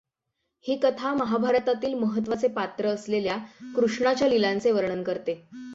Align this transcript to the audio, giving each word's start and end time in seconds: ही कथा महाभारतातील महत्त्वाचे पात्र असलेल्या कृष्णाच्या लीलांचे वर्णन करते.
ही 0.65 0.77
कथा 0.77 1.13
महाभारतातील 1.13 1.93
महत्त्वाचे 1.93 2.47
पात्र 2.47 2.87
असलेल्या 2.87 3.37
कृष्णाच्या 3.75 4.27
लीलांचे 4.27 4.71
वर्णन 4.71 5.03
करते. 5.03 5.41